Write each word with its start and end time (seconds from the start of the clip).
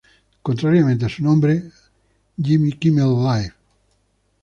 Contrariamente 0.41 1.05
a 1.05 1.09
su 1.09 1.23
nombre, 1.23 1.61
"Jimmy 2.35 2.71
Kimmel 2.71 3.13
Live! 3.23 3.53